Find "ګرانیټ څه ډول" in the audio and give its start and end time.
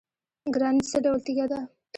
0.55-1.19